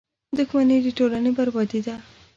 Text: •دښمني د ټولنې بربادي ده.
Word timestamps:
•دښمني 0.37 0.77
د 0.85 0.87
ټولنې 0.97 1.31
بربادي 1.37 1.79
ده. 1.85 1.95